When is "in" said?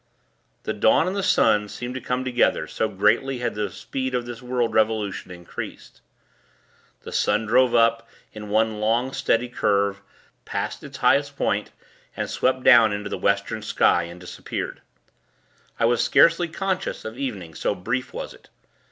8.33-8.49